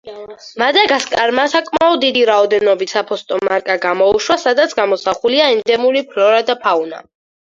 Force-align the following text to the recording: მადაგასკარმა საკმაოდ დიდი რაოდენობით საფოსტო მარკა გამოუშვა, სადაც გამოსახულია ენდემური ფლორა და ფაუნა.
მადაგასკარმა 0.59 1.43
საკმაოდ 1.49 1.99
დიდი 2.03 2.23
რაოდენობით 2.29 2.93
საფოსტო 2.93 3.37
მარკა 3.49 3.75
გამოუშვა, 3.83 4.37
სადაც 4.45 4.73
გამოსახულია 4.79 5.51
ენდემური 5.57 6.03
ფლორა 6.15 6.41
და 6.49 6.57
ფაუნა. 6.65 7.03